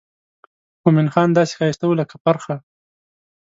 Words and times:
مومن 0.83 1.07
خان 1.13 1.29
داسې 1.37 1.53
ښایسته 1.57 1.85
و 1.87 1.97
لکه 2.01 2.15
پرخه. 2.23 2.55